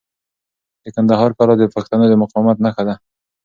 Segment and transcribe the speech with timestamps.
[0.83, 2.95] د کندهار کلا د پښتنو د مقاومت نښه ده.